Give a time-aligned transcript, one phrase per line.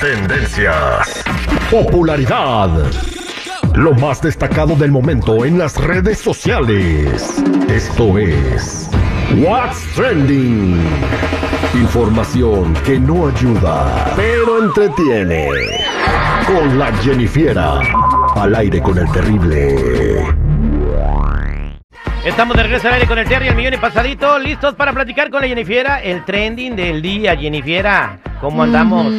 [0.00, 1.24] Tendencias.
[1.70, 2.70] Popularidad.
[3.74, 7.42] Lo más destacado del momento en las redes sociales.
[7.68, 8.88] Esto es
[9.36, 10.80] What's Trending.
[11.74, 15.48] Información que no ayuda, pero entretiene.
[16.46, 17.80] Con la Jennifiera.
[18.36, 20.24] Al aire con el terrible.
[22.24, 25.28] Estamos de regreso al aire con el Terry, el millón y pasadito, listos para platicar
[25.30, 28.20] con la Jennifiera, el trending del día, Jennifiera.
[28.40, 29.12] ¿Cómo andamos?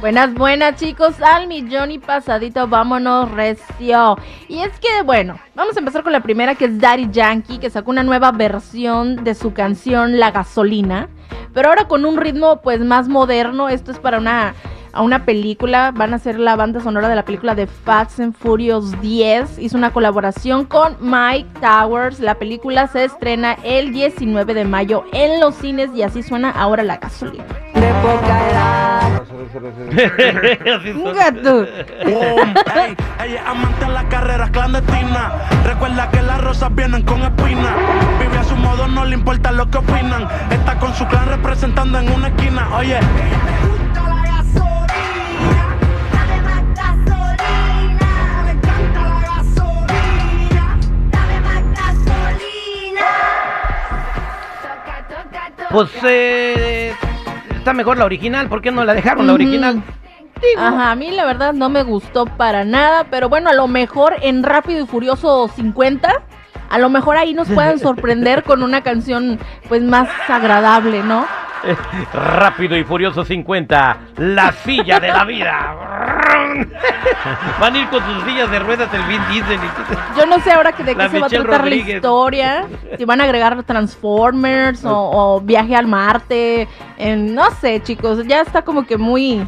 [0.00, 4.16] Buenas, buenas chicos, al millón y pasadito, vámonos recio.
[4.46, 7.68] Y es que, bueno, vamos a empezar con la primera que es Daddy Yankee, que
[7.68, 11.08] sacó una nueva versión de su canción La Gasolina,
[11.52, 14.54] pero ahora con un ritmo pues más moderno, esto es para una,
[14.92, 18.36] a una película, van a hacer la banda sonora de la película de Fast and
[18.36, 24.64] Furious 10, hizo una colaboración con Mike Towers, la película se estrena el 19 de
[24.64, 27.44] mayo en los cines y así suena ahora La Gasolina.
[29.52, 31.14] Son.
[31.14, 31.64] Gato.
[31.64, 35.32] Ey, ella es amante de las carreras clandestinas.
[35.64, 37.74] Recuerda que las rosas vienen con espinas.
[38.20, 40.28] Vive a su modo, no le importa lo que opinan.
[40.50, 42.68] Está con su clan representando en una esquina.
[42.76, 42.98] Oye,
[55.70, 56.94] Pues eh,
[57.68, 59.82] está mejor la original, ¿por qué no la dejaron la original?
[60.56, 64.16] Ajá, a mí la verdad no me gustó para nada, pero bueno, a lo mejor
[64.22, 66.10] en Rápido y Furioso 50,
[66.70, 71.26] a lo mejor ahí nos puedan sorprender con una canción pues más agradable, ¿no?
[72.14, 75.76] Rápido y Furioso 50, la silla de la vida.
[77.60, 79.58] Van a ir con sus sillas de ruedas el Vin Diesel.
[80.16, 81.86] Yo no sé ahora que de qué La se va a tratar Rodríguez.
[81.88, 82.66] la historia,
[82.96, 84.92] si van a agregar Transformers o,
[85.36, 89.46] o Viaje al Marte, en- no sé chicos, ya está como que muy,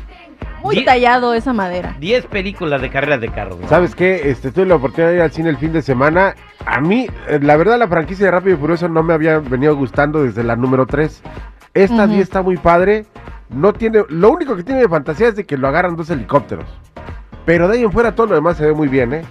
[0.62, 1.94] muy Die- tallado esa madera.
[1.98, 3.58] 10 películas de carreras de carros.
[3.60, 3.68] ¿no?
[3.68, 4.30] ¿Sabes qué?
[4.30, 6.34] Este, tuve la oportunidad de ir al cine el fin de semana.
[6.66, 9.74] A mí, eh, la verdad, la franquicia de Rápido y Furioso no me había venido
[9.76, 11.22] gustando desde la número 3.
[11.72, 12.14] Esta Ujú.
[12.14, 13.06] sí está muy padre.
[13.52, 16.66] No tiene, lo único que tiene de fantasía es de que lo agarran dos helicópteros.
[17.44, 19.24] Pero de ahí en fuera todo lo demás se ve muy bien, ¿eh?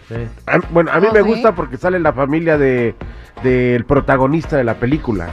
[0.47, 1.25] A- bueno, a mí Oh, me ¿sí?
[1.28, 2.96] gusta porque sale la familia de
[3.44, 5.28] del protagonista de la película.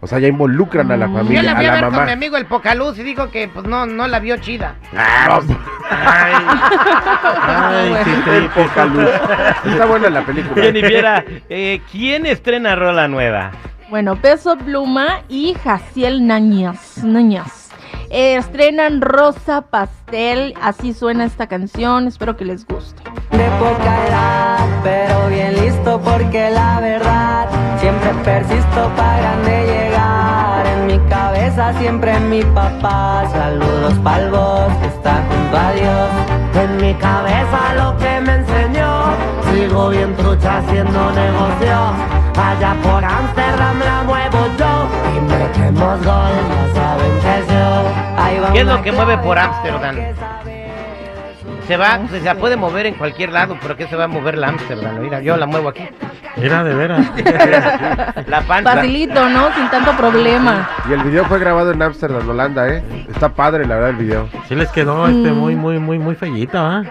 [0.00, 1.14] O sea, ya involucran a la Mm.
[1.14, 2.04] familia, Yo la a fui a la ver con mamá.
[2.06, 4.74] mi amigo el Pocaluz y dijo que pues no, no la vio chida.
[4.96, 5.56] Ah, no,
[5.90, 6.34] Ay,
[8.24, 9.08] qué el poca luz.
[9.64, 10.62] Está buena la película.
[10.62, 13.52] Jennifiera, eh, ¿quién estrena rola nueva?
[13.88, 17.02] Bueno, Peso Pluma y Jaciel Nañas.
[17.04, 17.63] Nañas.
[18.10, 23.02] Eh, estrenan Rosa Pastel, así suena esta canción, espero que les guste.
[23.30, 27.48] De poca edad, pero bien listo porque la verdad
[27.80, 30.66] siempre persisto para llegar.
[30.66, 33.24] En mi cabeza siempre mi papá.
[33.30, 36.08] Saludos pa'l vos que está junto a Dios.
[36.62, 38.90] En mi cabeza lo que me enseñó.
[39.52, 41.76] Sigo bien trucha haciendo negocio.
[42.48, 44.72] Allá por Amsterdam la muevo yo.
[45.16, 46.34] Y metemos gol,
[48.54, 49.96] ¿Qué es lo que mueve por Ámsterdam?
[51.66, 54.08] Se va, pues, se la puede mover en cualquier lado, pero ¿qué se va a
[54.08, 54.98] mover la Amsterdam?
[55.00, 55.88] Mira, yo la muevo aquí.
[56.36, 57.06] Mira, de veras.
[58.26, 58.74] La panza.
[58.76, 59.52] Facilito, ¿no?
[59.54, 60.68] Sin tanto problema.
[60.88, 62.82] Y el video fue grabado en Ámsterdam, Holanda, ¿eh?
[63.12, 64.28] Está padre, la verdad, el video.
[64.48, 65.36] Sí les quedó este Mm.
[65.36, 66.82] muy, muy, muy, muy fellito, ¿ah?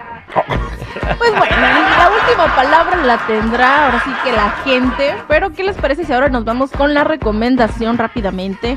[1.18, 5.14] Pues bueno, la última palabra la tendrá ahora sí que la gente.
[5.28, 8.76] Pero, ¿qué les parece si ahora nos vamos con la recomendación rápidamente?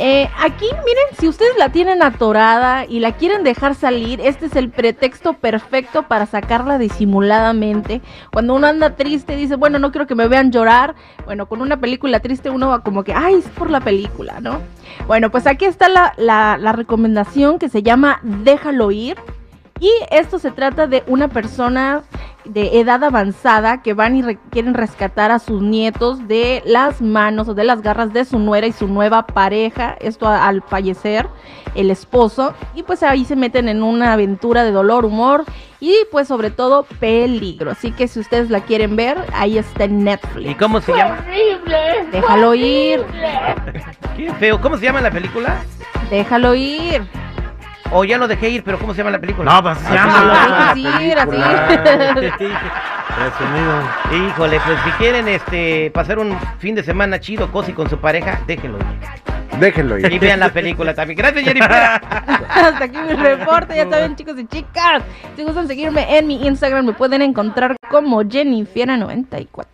[0.00, 4.54] Eh, aquí, miren, si ustedes la tienen atorada y la quieren dejar salir, este es
[4.54, 8.00] el pretexto perfecto para sacarla disimuladamente.
[8.32, 10.94] Cuando uno anda triste, dice, bueno, no quiero que me vean llorar.
[11.24, 14.60] Bueno, con una película triste uno va como que, ay, es por la película, ¿no?
[15.08, 19.16] Bueno, pues aquí está la, la, la recomendación que se llama Déjalo ir.
[19.80, 22.02] Y esto se trata de una persona
[22.48, 27.48] de edad avanzada que van y re- quieren rescatar a sus nietos de las manos
[27.48, 31.26] o de las garras de su nuera y su nueva pareja, esto al fallecer
[31.74, 35.44] el esposo, y pues ahí se meten en una aventura de dolor, humor
[35.80, 37.70] y pues sobre todo peligro.
[37.70, 40.56] Así que si ustedes la quieren ver, ahí está en ¿Y Netflix.
[40.58, 41.24] cómo se llama?
[42.10, 43.04] Déjalo ir.
[44.16, 44.60] Qué feo.
[44.60, 45.58] ¿Cómo se llama la película?
[46.10, 47.02] Déjalo ir.
[47.90, 49.50] O ya lo dejé ir, pero ¿cómo se llama la película?
[49.52, 50.74] No, pues se llama.
[50.74, 51.28] Déjalo ir, así.
[53.16, 53.82] Presumido.
[54.28, 58.40] Híjole, pues si quieren este pasar un fin de semana chido, cosi con su pareja,
[58.46, 59.58] déjenlo ir.
[59.58, 60.20] Déjenlo Y ir.
[60.20, 61.16] vean la película también.
[61.18, 61.72] Gracias, Jennifer.
[62.48, 65.02] Hasta aquí mi reporte, ya saben chicos y chicas.
[65.36, 69.66] Si gustan seguirme en mi Instagram me pueden encontrar como Jennifiera94.